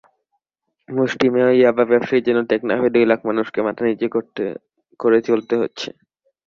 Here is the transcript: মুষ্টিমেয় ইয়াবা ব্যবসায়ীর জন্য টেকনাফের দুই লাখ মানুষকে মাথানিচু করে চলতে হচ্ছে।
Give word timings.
মুষ্টিমেয় 0.89 1.53
ইয়াবা 1.53 1.83
ব্যবসায়ীর 1.91 2.25
জন্য 2.27 2.39
টেকনাফের 2.49 2.91
দুই 2.95 3.05
লাখ 3.07 3.19
মানুষকে 3.29 3.59
মাথানিচু 3.67 4.07
করে 4.99 5.19
চলতে 5.27 5.53
হচ্ছে। 5.61 5.89